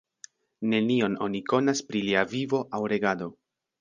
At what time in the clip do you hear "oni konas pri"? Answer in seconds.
1.27-2.03